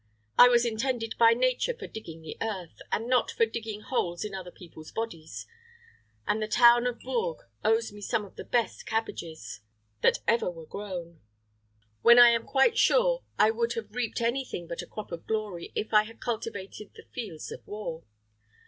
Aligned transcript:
I 0.35 0.47
was 0.47 0.65
intended 0.65 1.13
by 1.19 1.33
nature 1.33 1.75
for 1.77 1.85
digging 1.85 2.23
the 2.23 2.35
earth, 2.41 2.81
and 2.91 3.05
not 3.07 3.29
for 3.29 3.45
digging 3.45 3.81
holes 3.81 4.25
in 4.25 4.33
other 4.33 4.49
people's 4.49 4.91
bodies; 4.91 5.45
and 6.25 6.41
the 6.41 6.47
town 6.47 6.87
of 6.87 7.01
Bourges 7.01 7.45
owes 7.63 7.93
me 7.93 8.01
some 8.01 8.25
of 8.25 8.35
the 8.35 8.43
best 8.43 8.87
cabbages 8.87 9.59
that 10.01 10.17
ever 10.27 10.49
were 10.49 10.65
grown, 10.65 11.21
when 12.01 12.17
I 12.17 12.29
am 12.31 12.47
quite 12.47 12.79
sure 12.79 13.23
I 13.37 13.51
should 13.55 13.73
have 13.73 13.91
reaped 13.95 14.21
any 14.21 14.43
thing 14.43 14.65
but 14.65 14.81
a 14.81 14.87
crop 14.87 15.11
of 15.11 15.27
glory 15.27 15.71
if 15.75 15.93
I 15.93 16.05
had 16.05 16.19
cultivated 16.19 16.95
the 16.95 17.03
fields 17.13 17.51
of 17.51 17.61
war. 17.67 18.03